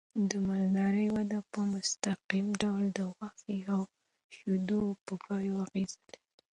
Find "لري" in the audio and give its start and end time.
6.05-6.19